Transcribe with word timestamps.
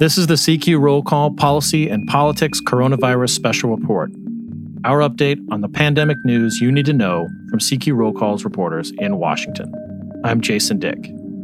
This 0.00 0.16
is 0.16 0.28
the 0.28 0.34
CQ 0.36 0.80
Roll 0.80 1.02
Call 1.02 1.34
Policy 1.34 1.90
and 1.90 2.06
Politics 2.06 2.58
Coronavirus 2.62 3.34
Special 3.34 3.76
Report. 3.76 4.10
Our 4.82 5.00
update 5.00 5.38
on 5.50 5.60
the 5.60 5.68
pandemic 5.68 6.16
news 6.24 6.58
you 6.58 6.72
need 6.72 6.86
to 6.86 6.94
know 6.94 7.28
from 7.50 7.58
CQ 7.58 7.94
Roll 7.94 8.14
Call's 8.14 8.42
reporters 8.42 8.92
in 8.92 9.18
Washington. 9.18 9.70
I'm 10.24 10.40
Jason 10.40 10.78
Dick. 10.78 11.02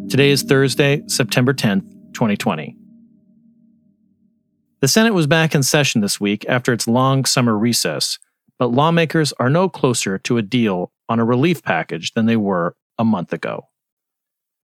Today 0.08 0.30
is 0.30 0.42
Thursday, 0.42 1.02
September 1.06 1.52
10th, 1.52 1.82
2020. 2.14 2.74
The 4.80 4.88
Senate 4.88 5.12
was 5.12 5.26
back 5.26 5.54
in 5.54 5.62
session 5.62 6.00
this 6.00 6.18
week 6.18 6.46
after 6.48 6.72
its 6.72 6.88
long 6.88 7.26
summer 7.26 7.58
recess, 7.58 8.18
but 8.58 8.72
lawmakers 8.72 9.34
are 9.38 9.50
no 9.50 9.68
closer 9.68 10.16
to 10.20 10.38
a 10.38 10.42
deal 10.42 10.90
on 11.10 11.20
a 11.20 11.26
relief 11.26 11.62
package 11.62 12.14
than 12.14 12.24
they 12.24 12.36
were 12.36 12.74
a 12.96 13.04
month 13.04 13.34
ago. 13.34 13.68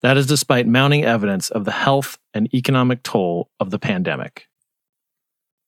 That 0.04 0.18
is 0.18 0.28
despite 0.28 0.68
mounting 0.68 1.06
evidence 1.06 1.50
of 1.50 1.64
the 1.64 1.72
health 1.72 2.18
and 2.34 2.54
economic 2.54 3.04
toll 3.04 3.50
of 3.60 3.72
the 3.72 3.80
pandemic. 3.80 4.48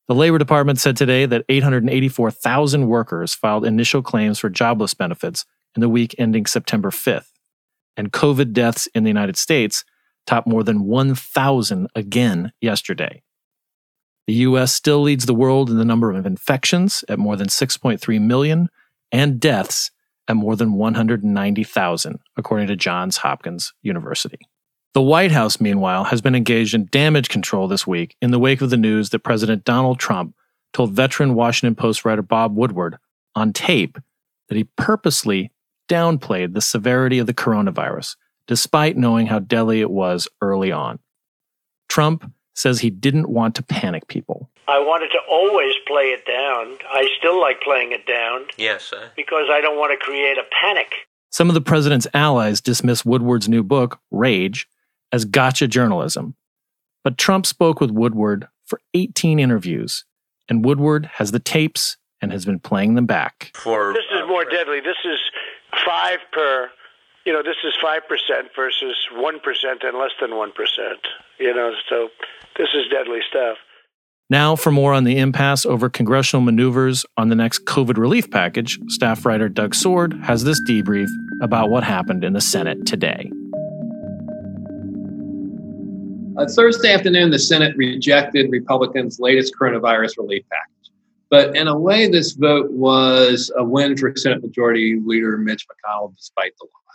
The 0.08 0.14
Labor 0.14 0.38
Department 0.38 0.78
said 0.78 0.96
today 0.96 1.26
that 1.26 1.44
884,000 1.48 2.86
workers 2.86 3.34
filed 3.34 3.64
initial 3.64 4.02
claims 4.02 4.38
for 4.38 4.50
jobless 4.50 4.94
benefits 4.94 5.44
in 5.74 5.80
the 5.80 5.88
week 5.88 6.14
ending 6.18 6.46
September 6.46 6.90
5th, 6.90 7.32
and 7.96 8.12
COVID 8.12 8.52
deaths 8.52 8.86
in 8.94 9.02
the 9.02 9.10
United 9.10 9.36
States 9.36 9.84
topped 10.26 10.46
more 10.46 10.62
than 10.62 10.84
1,000 10.84 11.88
again 11.94 12.52
yesterday. 12.60 13.22
The 14.26 14.34
U.S. 14.34 14.72
still 14.72 15.00
leads 15.00 15.26
the 15.26 15.34
world 15.34 15.70
in 15.70 15.78
the 15.78 15.84
number 15.84 16.12
of 16.12 16.26
infections 16.26 17.04
at 17.08 17.18
more 17.18 17.36
than 17.36 17.48
6.3 17.48 18.20
million 18.20 18.68
and 19.10 19.40
deaths 19.40 19.90
at 20.28 20.36
more 20.36 20.56
than 20.56 20.72
190,000, 20.72 22.18
according 22.36 22.66
to 22.68 22.76
Johns 22.76 23.18
Hopkins 23.18 23.72
University. 23.82 24.38
The 24.94 25.02
White 25.02 25.32
House, 25.32 25.60
meanwhile, 25.60 26.04
has 26.04 26.22
been 26.22 26.34
engaged 26.34 26.74
in 26.74 26.86
damage 26.86 27.28
control 27.28 27.68
this 27.68 27.86
week 27.86 28.16
in 28.22 28.30
the 28.30 28.38
wake 28.38 28.62
of 28.62 28.70
the 28.70 28.76
news 28.76 29.10
that 29.10 29.18
President 29.20 29.64
Donald 29.64 29.98
Trump 29.98 30.34
told 30.72 30.92
veteran 30.92 31.34
Washington 31.34 31.74
Post 31.74 32.04
writer 32.04 32.22
Bob 32.22 32.56
Woodward 32.56 32.96
on 33.34 33.52
tape 33.52 33.98
that 34.48 34.56
he 34.56 34.64
purposely 34.76 35.52
downplayed 35.88 36.54
the 36.54 36.60
severity 36.60 37.18
of 37.18 37.26
the 37.26 37.34
coronavirus, 37.34 38.16
despite 38.46 38.96
knowing 38.96 39.26
how 39.26 39.38
deadly 39.38 39.80
it 39.80 39.90
was 39.90 40.28
early 40.40 40.72
on. 40.72 40.98
Trump 41.88 42.32
says 42.56 42.80
he 42.80 42.90
didn't 42.90 43.28
want 43.28 43.54
to 43.54 43.62
panic 43.62 44.08
people. 44.08 44.50
I 44.66 44.80
wanted 44.80 45.08
to 45.10 45.18
always 45.28 45.74
play 45.86 46.06
it 46.06 46.26
down. 46.26 46.78
I 46.90 47.08
still 47.18 47.40
like 47.40 47.60
playing 47.60 47.92
it 47.92 48.06
down. 48.06 48.46
Yes, 48.56 48.84
sir. 48.84 49.10
Because 49.14 49.48
I 49.50 49.60
don't 49.60 49.78
want 49.78 49.92
to 49.98 50.04
create 50.04 50.38
a 50.38 50.44
panic. 50.60 50.92
Some 51.30 51.48
of 51.48 51.54
the 51.54 51.60
president's 51.60 52.06
allies 52.14 52.60
dismiss 52.60 53.04
Woodward's 53.04 53.48
new 53.48 53.62
book, 53.62 54.00
Rage, 54.10 54.66
as 55.12 55.24
gotcha 55.24 55.68
journalism. 55.68 56.34
But 57.04 57.18
Trump 57.18 57.46
spoke 57.46 57.80
with 57.80 57.90
Woodward 57.90 58.48
for 58.64 58.80
18 58.94 59.38
interviews, 59.38 60.04
and 60.48 60.64
Woodward 60.64 61.10
has 61.14 61.30
the 61.32 61.38
tapes 61.38 61.98
and 62.22 62.32
has 62.32 62.44
been 62.44 62.58
playing 62.58 62.94
them 62.94 63.06
back. 63.06 63.52
For 63.54 63.92
This 63.92 64.06
is 64.12 64.22
uh, 64.22 64.26
more 64.26 64.44
deadly. 64.44 64.80
This 64.80 64.96
is 65.04 65.18
5 65.84 66.18
per 66.32 66.70
you 67.26 67.32
know, 67.32 67.42
this 67.42 67.56
is 67.64 67.74
5% 67.82 68.00
versus 68.54 68.96
1% 69.12 69.86
and 69.86 69.98
less 69.98 70.12
than 70.20 70.30
1%. 70.30 70.50
You 71.40 71.52
know, 71.54 71.72
so 71.90 72.08
this 72.56 72.68
is 72.72 72.86
deadly 72.88 73.18
stuff. 73.28 73.58
Now, 74.30 74.56
for 74.56 74.70
more 74.70 74.92
on 74.92 75.04
the 75.04 75.18
impasse 75.18 75.66
over 75.66 75.88
congressional 75.88 76.42
maneuvers 76.42 77.04
on 77.16 77.28
the 77.28 77.34
next 77.34 77.64
COVID 77.64 77.96
relief 77.96 78.30
package, 78.30 78.78
staff 78.88 79.26
writer 79.26 79.48
Doug 79.48 79.74
Sword 79.74 80.14
has 80.22 80.44
this 80.44 80.60
debrief 80.62 81.08
about 81.42 81.68
what 81.68 81.84
happened 81.84 82.24
in 82.24 82.32
the 82.32 82.40
Senate 82.40 82.86
today. 82.86 83.30
Uh, 86.38 86.46
Thursday 86.46 86.92
afternoon, 86.92 87.30
the 87.30 87.38
Senate 87.38 87.76
rejected 87.76 88.50
Republicans' 88.50 89.18
latest 89.18 89.54
coronavirus 89.60 90.18
relief 90.18 90.44
package. 90.50 90.92
But 91.28 91.56
in 91.56 91.66
a 91.66 91.76
way, 91.76 92.08
this 92.08 92.32
vote 92.32 92.70
was 92.70 93.50
a 93.56 93.64
win 93.64 93.96
for 93.96 94.12
Senate 94.16 94.42
Majority 94.42 95.00
Leader 95.04 95.36
Mitch 95.38 95.66
McConnell 95.66 96.14
despite 96.16 96.52
the 96.58 96.64
loss. 96.66 96.85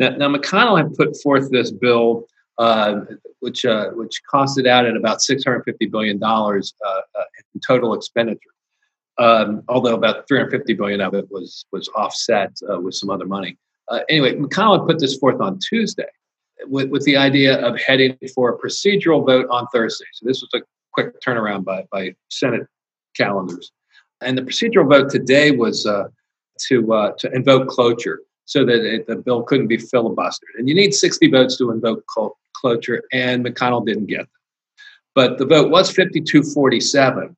Now, 0.00 0.10
now 0.16 0.34
McConnell 0.34 0.78
had 0.78 0.94
put 0.94 1.16
forth 1.22 1.50
this 1.50 1.70
bill 1.70 2.26
uh, 2.58 3.00
which 3.38 3.64
uh, 3.64 3.88
which 3.90 4.20
costed 4.30 4.66
out 4.66 4.84
at 4.84 4.94
about 4.94 5.22
650 5.22 5.86
billion 5.86 6.18
dollars 6.18 6.74
uh, 6.86 7.00
uh, 7.18 7.24
in 7.54 7.60
total 7.66 7.94
expenditure. 7.94 8.50
Um, 9.18 9.62
although 9.68 9.94
about 9.94 10.28
350 10.28 10.74
billion 10.74 11.00
of 11.00 11.14
it 11.14 11.26
was 11.30 11.64
was 11.72 11.88
offset 11.94 12.52
uh, 12.70 12.78
with 12.80 12.94
some 12.94 13.08
other 13.08 13.26
money. 13.26 13.56
anyway, 14.08 14.34
McConnell 14.34 14.86
put 14.86 14.98
this 14.98 15.16
forth 15.16 15.40
on 15.40 15.58
Tuesday 15.58 16.10
with, 16.66 16.90
with 16.90 17.04
the 17.04 17.16
idea 17.16 17.58
of 17.66 17.78
heading 17.80 18.16
for 18.34 18.50
a 18.50 18.58
procedural 18.58 19.24
vote 19.24 19.46
on 19.50 19.66
Thursday. 19.72 20.06
So 20.12 20.26
this 20.26 20.42
was 20.42 20.50
a 20.54 20.64
quick 20.92 21.20
turnaround 21.22 21.64
by, 21.64 21.86
by 21.90 22.14
Senate 22.28 22.66
calendars. 23.16 23.72
And 24.20 24.36
the 24.36 24.42
procedural 24.42 24.88
vote 24.88 25.10
today 25.10 25.50
was 25.50 25.86
uh, 25.86 26.08
to 26.68 26.92
uh, 26.92 27.12
to 27.20 27.32
invoke 27.32 27.68
cloture 27.68 28.20
so 28.50 28.64
that 28.64 28.84
it, 28.84 29.06
the 29.06 29.14
bill 29.14 29.44
couldn't 29.44 29.68
be 29.68 29.76
filibustered. 29.76 30.58
And 30.58 30.68
you 30.68 30.74
need 30.74 30.92
60 30.92 31.30
votes 31.30 31.56
to 31.58 31.70
invoke 31.70 32.04
cloture, 32.52 33.04
and 33.12 33.46
McConnell 33.46 33.86
didn't 33.86 34.06
get 34.06 34.18
them. 34.18 34.28
But 35.14 35.38
the 35.38 35.46
vote 35.46 35.70
was 35.70 35.88
52 35.92 36.42
47. 36.42 37.36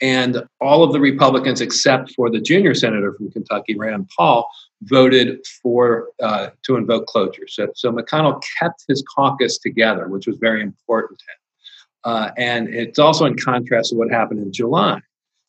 And 0.00 0.42
all 0.62 0.82
of 0.82 0.94
the 0.94 1.00
Republicans, 1.00 1.60
except 1.60 2.12
for 2.12 2.30
the 2.30 2.40
junior 2.40 2.74
senator 2.74 3.12
from 3.12 3.30
Kentucky, 3.30 3.76
Rand 3.76 4.08
Paul, 4.16 4.48
voted 4.84 5.44
for 5.62 6.08
uh, 6.22 6.48
to 6.64 6.76
invoke 6.76 7.06
cloture. 7.06 7.46
So, 7.46 7.68
so 7.74 7.92
McConnell 7.92 8.42
kept 8.58 8.84
his 8.88 9.04
caucus 9.14 9.58
together, 9.58 10.08
which 10.08 10.26
was 10.26 10.38
very 10.38 10.62
important 10.62 11.18
to 11.18 11.24
him. 11.24 12.14
Uh, 12.14 12.30
and 12.38 12.68
it's 12.68 12.98
also 12.98 13.26
in 13.26 13.36
contrast 13.36 13.90
to 13.90 13.96
what 13.96 14.10
happened 14.10 14.40
in 14.40 14.50
July. 14.50 15.00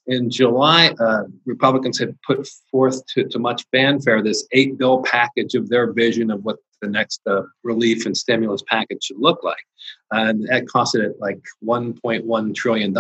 In 0.08 0.30
July, 0.30 0.94
uh, 1.00 1.24
Republicans 1.46 1.98
had 1.98 2.16
put 2.22 2.48
forth 2.70 3.06
to, 3.08 3.28
to 3.28 3.40
much 3.40 3.66
fanfare 3.72 4.22
this 4.22 4.48
eight 4.52 4.78
bill 4.78 5.02
package 5.04 5.56
of 5.56 5.70
their 5.70 5.92
vision 5.92 6.30
of 6.30 6.44
what 6.44 6.58
the 6.82 6.88
next 6.88 7.22
uh, 7.26 7.42
relief 7.64 8.06
and 8.06 8.16
stimulus 8.16 8.62
package 8.68 9.06
should 9.06 9.20
look 9.20 9.44
like. 9.44 9.64
And 10.12 10.48
that 10.48 10.66
costed 10.66 11.04
it 11.04 11.16
like 11.20 11.42
$1.1 11.64 12.56
trillion. 12.56 12.96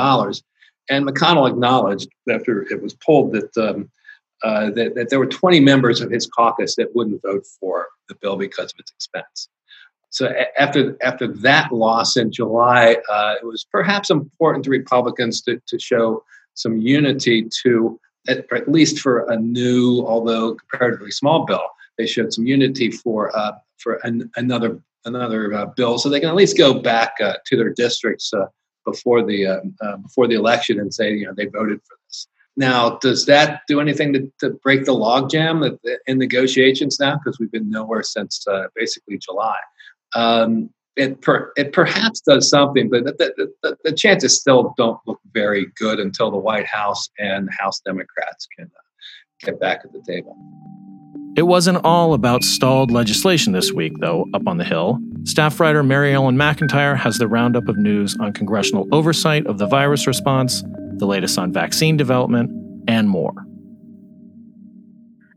And 0.90 1.08
McConnell 1.08 1.50
acknowledged 1.50 2.10
after 2.30 2.64
it 2.64 2.82
was 2.82 2.94
pulled 2.96 3.34
that, 3.34 3.58
um, 3.58 3.92
uh, 4.44 4.72
that, 4.72 4.96
that 4.96 5.10
there 5.10 5.20
were 5.20 5.28
20 5.28 5.60
members 5.60 6.02
of 6.02 6.10
his 6.10 6.28
caucus 6.28 6.76
that 6.76 6.96
wouldn't 6.96 7.22
vote 7.22 7.46
for 7.60 7.88
the 8.10 8.16
bill 8.16 8.38
because 8.38 8.72
of 8.74 8.80
its 8.80 8.92
expense. 8.92 9.50
So 10.16 10.34
after 10.58 10.96
after 11.02 11.28
that 11.28 11.74
loss 11.74 12.16
in 12.16 12.32
July, 12.32 12.98
uh, 13.12 13.36
it 13.42 13.46
was 13.46 13.66
perhaps 13.70 14.10
important 14.10 14.64
to 14.64 14.70
Republicans 14.70 15.42
to, 15.42 15.62
to 15.68 15.78
show 15.78 16.24
some 16.56 16.80
unity 16.80 17.48
to 17.64 18.00
at, 18.28 18.46
at 18.52 18.72
least 18.72 19.00
for 19.00 19.30
a 19.30 19.38
new, 19.38 20.04
although 20.06 20.56
comparatively 20.56 21.12
small 21.12 21.46
bill, 21.46 21.68
they 21.98 22.08
showed 22.08 22.34
some 22.34 22.46
unity 22.46 22.92
for 22.92 23.36
uh, 23.38 23.54
for 23.78 24.00
an, 24.04 24.30
another 24.36 24.82
another 25.06 25.54
uh, 25.54 25.66
bill, 25.68 25.98
so 25.98 26.10
they 26.10 26.20
can 26.20 26.30
at 26.30 26.36
least 26.36 26.58
go 26.58 26.74
back 26.74 27.14
uh, 27.24 27.36
to 27.46 27.56
their 27.56 27.74
districts 27.74 28.34
uh, 28.34 28.48
before 28.86 29.24
the 29.24 29.46
uh, 29.46 29.60
uh, 29.82 29.98
before 29.98 30.28
the 30.28 30.36
election 30.36 30.80
and 30.80 30.94
say 30.94 31.14
you 31.14 31.26
know 31.26 31.34
they 31.36 31.46
voted 31.46 31.80
for 31.84 31.98
this. 32.08 32.28
Now, 32.58 32.98
does 33.00 33.26
that 33.26 33.62
do 33.68 33.82
anything 33.82 34.14
to, 34.14 34.32
to 34.40 34.52
break 34.64 34.86
the 34.86 34.94
logjam 34.94 35.78
in 36.08 36.18
negotiations 36.18 37.00
now? 37.02 37.18
Because 37.18 37.38
we've 37.38 37.52
been 37.52 37.70
nowhere 37.70 38.02
since 38.02 38.46
basically 38.76 39.18
July. 39.18 39.58
Um, 40.16 40.70
it 40.96 41.22
per, 41.22 41.52
it 41.58 41.74
perhaps 41.74 42.22
does 42.22 42.50
something, 42.50 42.90
but 42.90 43.04
the, 43.06 43.34
the, 43.38 43.52
the, 43.64 43.78
the, 43.84 43.92
chances 43.92 44.40
still 44.40 44.74
don't 44.78 45.00
look 45.06 45.20
very 45.34 45.68
good 45.76 46.00
until 46.00 46.32
the 46.32 46.38
White 46.38 46.66
House 46.66 47.10
and 47.20 47.50
House 47.52 47.82
Democrats 47.82 48.48
can 48.58 48.66
uh, 48.66 48.82
get 49.46 49.60
back 49.60 49.82
at 49.84 49.92
the 49.92 50.02
table. 50.08 50.38
It 51.36 51.44
wasn't 51.44 51.84
all 51.84 52.14
about 52.14 52.46
stalled 52.46 52.92
legislation 52.92 53.52
this 53.52 53.74
week, 53.74 53.92
though, 54.00 54.26
up 54.34 54.48
on 54.48 54.58
the 54.58 54.64
Hill. 54.64 55.00
Staff 55.26 55.60
writer 55.60 55.84
Mary 55.84 56.14
Ellen 56.14 56.38
McIntire 56.38 56.96
has 56.96 57.18
the 57.18 57.28
roundup 57.28 57.68
of 57.68 57.78
news 57.78 58.16
on 58.22 58.32
congressional 58.32 58.88
oversight 58.94 59.46
of 59.48 59.58
the 59.58 59.68
virus 59.68 60.08
response, 60.08 60.64
the 60.98 61.06
latest 61.06 61.38
on 61.38 61.52
vaccine 61.52 61.98
development, 61.98 62.50
and 62.88 63.10
more. 63.10 63.34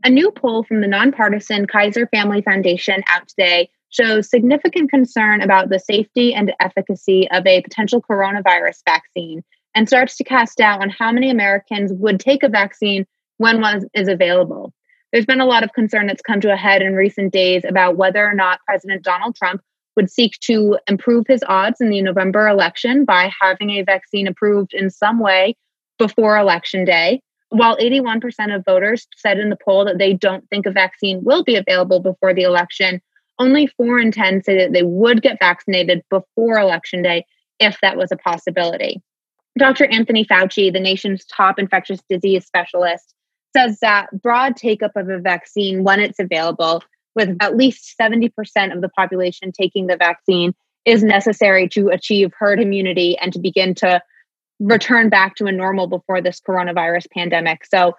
A 0.05 0.09
new 0.09 0.31
poll 0.31 0.63
from 0.63 0.79
the 0.79 0.87
nonpartisan 0.87 1.67
Kaiser 1.67 2.07
Family 2.07 2.41
Foundation 2.41 3.03
out 3.09 3.27
today 3.27 3.69
shows 3.89 4.29
significant 4.29 4.89
concern 4.89 5.41
about 5.41 5.69
the 5.69 5.79
safety 5.79 6.33
and 6.33 6.53
efficacy 6.59 7.27
of 7.31 7.45
a 7.45 7.61
potential 7.61 8.01
coronavirus 8.01 8.81
vaccine 8.87 9.43
and 9.75 9.87
starts 9.87 10.17
to 10.17 10.23
cast 10.23 10.57
doubt 10.57 10.81
on 10.81 10.89
how 10.89 11.11
many 11.11 11.29
Americans 11.29 11.91
would 11.93 12.19
take 12.19 12.43
a 12.43 12.49
vaccine 12.49 13.05
when 13.37 13.61
one 13.61 13.81
is 13.93 14.07
available. 14.07 14.73
There's 15.11 15.25
been 15.25 15.41
a 15.41 15.45
lot 15.45 15.63
of 15.63 15.73
concern 15.73 16.07
that's 16.07 16.21
come 16.21 16.41
to 16.41 16.53
a 16.53 16.57
head 16.57 16.81
in 16.81 16.93
recent 16.93 17.33
days 17.33 17.63
about 17.67 17.97
whether 17.97 18.25
or 18.25 18.33
not 18.33 18.59
President 18.67 19.03
Donald 19.03 19.35
Trump 19.35 19.61
would 19.95 20.09
seek 20.09 20.39
to 20.41 20.77
improve 20.87 21.25
his 21.27 21.43
odds 21.47 21.81
in 21.81 21.89
the 21.89 22.01
November 22.01 22.47
election 22.47 23.05
by 23.05 23.31
having 23.41 23.71
a 23.71 23.83
vaccine 23.83 24.27
approved 24.27 24.73
in 24.73 24.89
some 24.89 25.19
way 25.19 25.55
before 25.97 26.37
election 26.37 26.85
day. 26.85 27.21
While 27.49 27.77
81% 27.77 28.55
of 28.55 28.63
voters 28.63 29.07
said 29.17 29.39
in 29.39 29.49
the 29.49 29.57
poll 29.65 29.83
that 29.85 29.97
they 29.97 30.13
don't 30.13 30.47
think 30.49 30.67
a 30.67 30.71
vaccine 30.71 31.23
will 31.23 31.43
be 31.43 31.55
available 31.55 31.99
before 31.99 32.33
the 32.33 32.43
election, 32.43 33.01
only 33.39 33.67
4 33.67 33.99
in 33.99 34.11
10 34.11 34.43
say 34.43 34.57
that 34.57 34.73
they 34.73 34.83
would 34.83 35.21
get 35.21 35.39
vaccinated 35.39 36.03
before 36.09 36.59
election 36.59 37.01
day 37.01 37.25
if 37.59 37.79
that 37.81 37.97
was 37.97 38.11
a 38.11 38.17
possibility. 38.17 39.01
Dr. 39.57 39.85
Anthony 39.85 40.25
Fauci, 40.25 40.71
the 40.71 40.79
nation's 40.79 41.25
top 41.25 41.59
infectious 41.59 42.01
disease 42.09 42.45
specialist, 42.45 43.13
says 43.55 43.79
that 43.81 44.07
broad 44.21 44.55
take 44.55 44.83
up 44.83 44.95
of 44.95 45.09
a 45.09 45.19
vaccine 45.19 45.83
when 45.83 45.99
it's 45.99 46.19
available, 46.19 46.83
with 47.15 47.35
at 47.39 47.57
least 47.57 47.95
70% 47.99 48.31
of 48.73 48.81
the 48.81 48.89
population 48.89 49.51
taking 49.51 49.87
the 49.87 49.97
vaccine, 49.97 50.53
is 50.85 51.03
necessary 51.03 51.67
to 51.69 51.89
achieve 51.89 52.31
herd 52.37 52.59
immunity 52.59 53.17
and 53.17 53.33
to 53.33 53.39
begin 53.39 53.73
to 53.75 54.01
return 54.59 55.09
back 55.09 55.35
to 55.35 55.45
a 55.45 55.51
normal 55.51 55.87
before 55.87 56.21
this 56.21 56.39
coronavirus 56.39 57.09
pandemic. 57.11 57.65
So, 57.65 57.95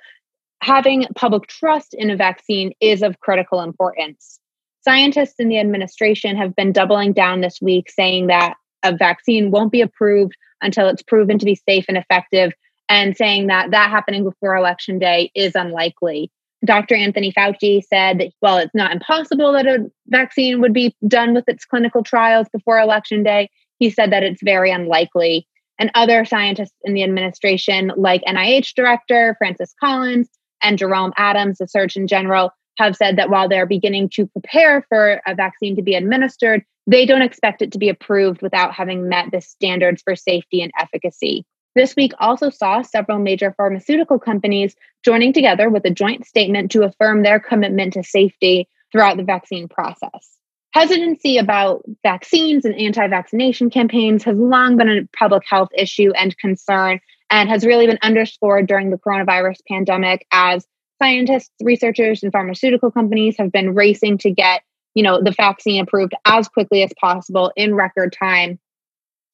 having 0.62 1.06
public 1.14 1.46
trust 1.46 1.94
in 1.94 2.10
a 2.10 2.16
vaccine 2.16 2.72
is 2.80 3.02
of 3.02 3.18
critical 3.20 3.60
importance. 3.60 4.38
Scientists 4.82 5.34
in 5.38 5.48
the 5.48 5.58
administration 5.58 6.36
have 6.36 6.56
been 6.56 6.72
doubling 6.72 7.12
down 7.12 7.40
this 7.40 7.58
week, 7.60 7.90
saying 7.90 8.28
that 8.28 8.54
a 8.82 8.94
vaccine 8.96 9.50
won't 9.50 9.72
be 9.72 9.82
approved 9.82 10.34
until 10.62 10.88
it's 10.88 11.02
proven 11.02 11.38
to 11.38 11.44
be 11.44 11.54
safe 11.54 11.84
and 11.88 11.98
effective, 11.98 12.52
and 12.88 13.16
saying 13.16 13.46
that 13.48 13.70
that 13.70 13.90
happening 13.90 14.24
before 14.24 14.56
election 14.56 14.98
day 14.98 15.30
is 15.34 15.54
unlikely. 15.54 16.30
Dr. 16.64 16.94
Anthony 16.94 17.32
Fauci 17.32 17.82
said 17.82 18.18
that, 18.18 18.32
well, 18.42 18.58
it's 18.58 18.74
not 18.74 18.92
impossible 18.92 19.52
that 19.52 19.66
a 19.66 19.90
vaccine 20.08 20.60
would 20.60 20.74
be 20.74 20.94
done 21.06 21.34
with 21.34 21.48
its 21.48 21.64
clinical 21.64 22.02
trials 22.02 22.48
before 22.52 22.78
election 22.78 23.22
day. 23.22 23.48
He 23.78 23.88
said 23.90 24.12
that 24.12 24.22
it's 24.22 24.42
very 24.42 24.70
unlikely. 24.70 25.46
And 25.78 25.90
other 25.94 26.26
scientists 26.26 26.76
in 26.84 26.92
the 26.92 27.02
administration, 27.02 27.92
like 27.96 28.22
NIH 28.24 28.74
Director 28.74 29.34
Francis 29.38 29.74
Collins 29.80 30.28
and 30.62 30.76
Jerome 30.76 31.14
Adams, 31.16 31.58
the 31.58 31.66
Surgeon 31.66 32.06
General, 32.06 32.50
have 32.80 32.96
said 32.96 33.16
that 33.16 33.30
while 33.30 33.48
they're 33.48 33.66
beginning 33.66 34.08
to 34.10 34.26
prepare 34.26 34.84
for 34.88 35.20
a 35.26 35.34
vaccine 35.34 35.76
to 35.76 35.82
be 35.82 35.94
administered, 35.94 36.64
they 36.86 37.06
don't 37.06 37.22
expect 37.22 37.62
it 37.62 37.72
to 37.72 37.78
be 37.78 37.88
approved 37.88 38.42
without 38.42 38.74
having 38.74 39.08
met 39.08 39.30
the 39.30 39.40
standards 39.40 40.02
for 40.02 40.16
safety 40.16 40.62
and 40.62 40.72
efficacy. 40.78 41.44
This 41.76 41.94
week 41.94 42.12
also 42.18 42.50
saw 42.50 42.82
several 42.82 43.18
major 43.18 43.54
pharmaceutical 43.56 44.18
companies 44.18 44.74
joining 45.04 45.32
together 45.32 45.68
with 45.68 45.84
a 45.84 45.90
joint 45.90 46.26
statement 46.26 46.72
to 46.72 46.82
affirm 46.82 47.22
their 47.22 47.38
commitment 47.38 47.92
to 47.92 48.02
safety 48.02 48.66
throughout 48.90 49.16
the 49.16 49.22
vaccine 49.22 49.68
process. 49.68 50.38
Hesitancy 50.72 51.38
about 51.38 51.82
vaccines 52.02 52.64
and 52.64 52.74
anti 52.74 53.06
vaccination 53.08 53.70
campaigns 53.70 54.24
has 54.24 54.36
long 54.36 54.76
been 54.76 54.88
a 54.88 55.08
public 55.16 55.42
health 55.48 55.68
issue 55.76 56.12
and 56.16 56.36
concern, 56.38 57.00
and 57.28 57.48
has 57.48 57.64
really 57.64 57.86
been 57.86 57.98
underscored 58.02 58.66
during 58.66 58.90
the 58.90 58.98
coronavirus 58.98 59.58
pandemic 59.68 60.26
as 60.32 60.66
scientists, 61.02 61.50
researchers, 61.62 62.22
and 62.22 62.32
pharmaceutical 62.32 62.90
companies 62.90 63.36
have 63.38 63.52
been 63.52 63.74
racing 63.74 64.18
to 64.18 64.30
get 64.30 64.62
you 64.94 65.02
know 65.02 65.22
the 65.22 65.32
vaccine 65.32 65.82
approved 65.82 66.14
as 66.24 66.48
quickly 66.48 66.82
as 66.82 66.92
possible 67.00 67.52
in 67.56 67.74
record 67.74 68.12
time 68.18 68.58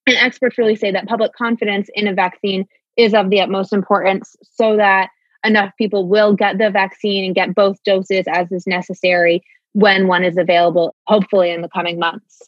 and 0.06 0.16
experts 0.16 0.58
really 0.58 0.76
say 0.76 0.92
that 0.92 1.06
public 1.06 1.32
confidence 1.32 1.88
in 1.94 2.06
a 2.06 2.14
vaccine 2.14 2.66
is 2.96 3.12
of 3.12 3.30
the 3.30 3.40
utmost 3.40 3.72
importance 3.72 4.36
so 4.42 4.76
that 4.76 5.10
enough 5.44 5.72
people 5.76 6.08
will 6.08 6.34
get 6.34 6.58
the 6.58 6.70
vaccine 6.70 7.24
and 7.24 7.34
get 7.34 7.54
both 7.54 7.82
doses 7.84 8.24
as 8.28 8.50
is 8.52 8.66
necessary 8.66 9.42
when 9.72 10.06
one 10.06 10.24
is 10.24 10.38
available, 10.38 10.94
hopefully 11.06 11.50
in 11.50 11.60
the 11.60 11.68
coming 11.68 11.98
months. 11.98 12.42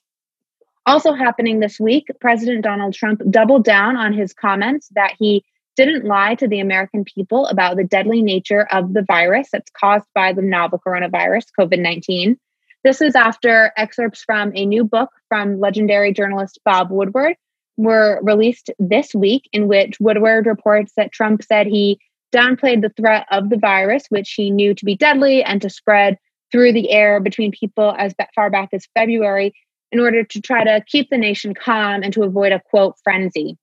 Also 0.86 1.12
happening 1.12 1.60
this 1.60 1.78
week, 1.78 2.06
President 2.20 2.62
Donald 2.62 2.94
Trump 2.94 3.20
doubled 3.28 3.64
down 3.64 3.96
on 3.96 4.14
his 4.14 4.32
comments 4.32 4.88
that 4.94 5.14
he 5.18 5.44
didn't 5.78 6.04
lie 6.04 6.34
to 6.34 6.48
the 6.48 6.58
American 6.58 7.04
people 7.04 7.46
about 7.46 7.76
the 7.76 7.84
deadly 7.84 8.20
nature 8.20 8.66
of 8.72 8.94
the 8.94 9.04
virus 9.06 9.48
that's 9.52 9.70
caused 9.70 10.06
by 10.12 10.32
the 10.32 10.42
novel 10.42 10.82
coronavirus, 10.84 11.44
COVID 11.56 11.78
19. 11.78 12.36
This 12.82 13.00
is 13.00 13.14
after 13.14 13.72
excerpts 13.76 14.24
from 14.24 14.50
a 14.56 14.66
new 14.66 14.82
book 14.82 15.10
from 15.28 15.60
legendary 15.60 16.12
journalist 16.12 16.58
Bob 16.64 16.90
Woodward, 16.90 17.36
were 17.76 18.18
released 18.24 18.70
this 18.80 19.14
week, 19.14 19.48
in 19.52 19.68
which 19.68 20.00
Woodward 20.00 20.46
reports 20.46 20.92
that 20.96 21.12
Trump 21.12 21.44
said 21.44 21.68
he 21.68 22.00
downplayed 22.34 22.82
the 22.82 22.92
threat 22.96 23.26
of 23.30 23.48
the 23.48 23.56
virus, 23.56 24.06
which 24.08 24.32
he 24.32 24.50
knew 24.50 24.74
to 24.74 24.84
be 24.84 24.96
deadly 24.96 25.44
and 25.44 25.62
to 25.62 25.70
spread 25.70 26.18
through 26.50 26.72
the 26.72 26.90
air 26.90 27.20
between 27.20 27.52
people 27.52 27.94
as 27.96 28.14
far 28.34 28.50
back 28.50 28.70
as 28.72 28.88
February 28.98 29.54
in 29.92 30.00
order 30.00 30.24
to 30.24 30.40
try 30.40 30.64
to 30.64 30.82
keep 30.88 31.08
the 31.08 31.16
nation 31.16 31.54
calm 31.54 32.02
and 32.02 32.12
to 32.14 32.24
avoid 32.24 32.50
a 32.50 32.60
quote 32.68 32.96
frenzy. 33.04 33.56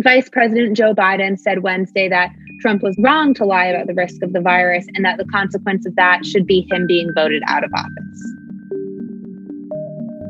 Vice 0.00 0.28
President 0.28 0.76
Joe 0.76 0.94
Biden 0.94 1.38
said 1.38 1.62
Wednesday 1.62 2.08
that 2.08 2.30
Trump 2.60 2.82
was 2.82 2.94
wrong 2.98 3.34
to 3.34 3.44
lie 3.44 3.66
about 3.66 3.86
the 3.88 3.94
risk 3.94 4.22
of 4.22 4.32
the 4.32 4.40
virus 4.40 4.86
and 4.94 5.04
that 5.04 5.18
the 5.18 5.24
consequence 5.26 5.86
of 5.86 5.94
that 5.96 6.24
should 6.24 6.46
be 6.46 6.66
him 6.70 6.86
being 6.86 7.10
voted 7.14 7.42
out 7.48 7.64
of 7.64 7.70
office. 7.74 8.34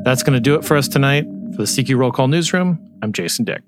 That's 0.03 0.23
going 0.23 0.33
to 0.33 0.39
do 0.39 0.55
it 0.55 0.65
for 0.65 0.75
us 0.75 0.87
tonight. 0.87 1.25
For 1.51 1.63
the 1.63 1.63
CQ 1.63 1.97
Roll 1.97 2.11
Call 2.11 2.27
Newsroom, 2.27 2.79
I'm 3.01 3.11
Jason 3.13 3.45
Dick. 3.45 3.61